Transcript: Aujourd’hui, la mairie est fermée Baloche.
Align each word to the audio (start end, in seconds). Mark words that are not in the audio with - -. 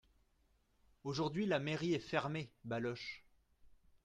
Aujourd’hui, 1.03 1.45
la 1.45 1.59
mairie 1.59 1.93
est 1.93 1.99
fermée 1.99 2.49
Baloche. 2.63 3.23